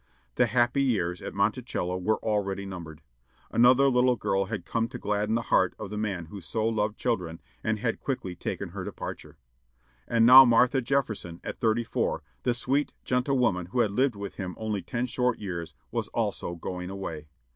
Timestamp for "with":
14.15-14.37